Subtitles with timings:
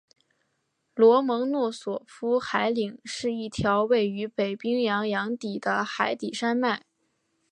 [0.95, 6.83] 罗蒙诺索夫海岭是一条位于北冰洋洋底的海底山脉。